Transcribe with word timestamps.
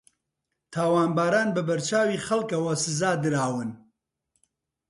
تاوانباران 0.73 1.47
بە 1.55 1.61
بەرچاوی 1.67 2.23
خەڵکەوە 2.25 2.73
سزادراون 2.83 3.69